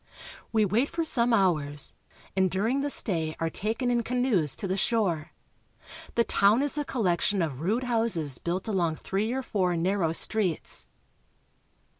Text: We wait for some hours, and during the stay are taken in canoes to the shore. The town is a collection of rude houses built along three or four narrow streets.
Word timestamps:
We 0.51 0.65
wait 0.65 0.89
for 0.89 1.03
some 1.05 1.31
hours, 1.31 1.93
and 2.35 2.49
during 2.49 2.81
the 2.81 2.89
stay 2.89 3.35
are 3.39 3.51
taken 3.51 3.91
in 3.91 4.01
canoes 4.01 4.55
to 4.55 4.67
the 4.67 4.75
shore. 4.75 5.31
The 6.15 6.23
town 6.23 6.63
is 6.63 6.75
a 6.75 6.83
collection 6.83 7.39
of 7.43 7.61
rude 7.61 7.83
houses 7.83 8.39
built 8.39 8.67
along 8.67 8.95
three 8.95 9.31
or 9.31 9.43
four 9.43 9.77
narrow 9.77 10.11
streets. 10.11 10.87